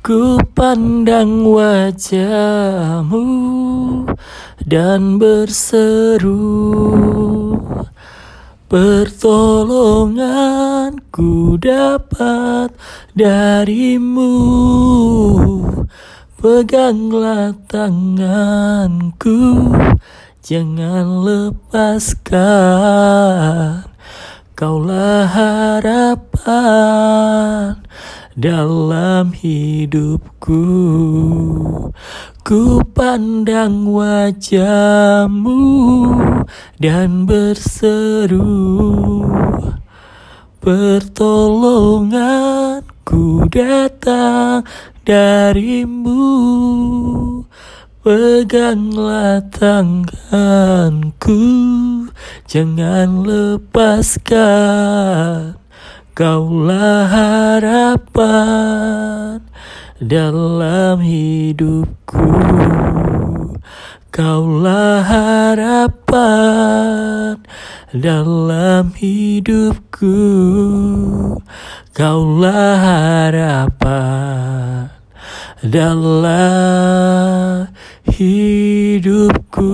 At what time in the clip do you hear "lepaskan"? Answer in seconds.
21.28-22.40, 53.28-55.59